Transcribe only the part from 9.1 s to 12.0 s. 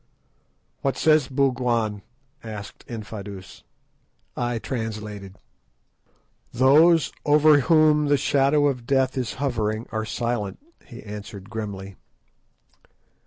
is hovering are silent," he answered grimly.